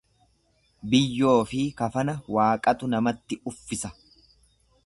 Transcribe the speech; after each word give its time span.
Biyyoofi 0.93 1.61
kafana 1.83 2.17
Waaqatu 2.39 2.93
namatti 2.95 3.41
uffisa. 3.53 3.97